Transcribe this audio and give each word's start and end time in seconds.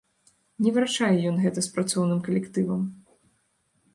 Не 0.67 0.71
вырашае 0.77 1.09
ён 1.33 1.37
гэта 1.43 1.59
з 1.65 1.69
працоўным 1.77 2.19
калектывам. 2.27 2.81